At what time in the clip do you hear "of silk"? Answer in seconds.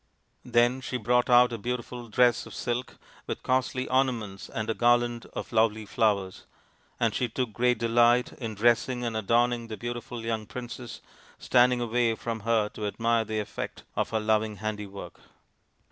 2.47-2.97